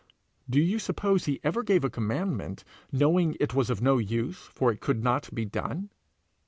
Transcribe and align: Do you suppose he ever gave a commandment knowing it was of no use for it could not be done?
Do 0.49 0.59
you 0.59 0.79
suppose 0.79 1.25
he 1.25 1.39
ever 1.43 1.61
gave 1.61 1.83
a 1.83 1.89
commandment 1.91 2.63
knowing 2.91 3.37
it 3.39 3.53
was 3.53 3.69
of 3.69 3.83
no 3.83 3.99
use 3.99 4.37
for 4.47 4.71
it 4.71 4.79
could 4.81 5.03
not 5.03 5.29
be 5.31 5.45
done? 5.45 5.91